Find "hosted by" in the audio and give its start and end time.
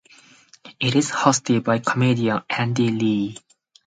1.11-1.77